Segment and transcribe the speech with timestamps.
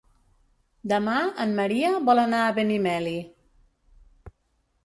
[0.93, 3.15] Demà en Maria vol anar a Benimeli.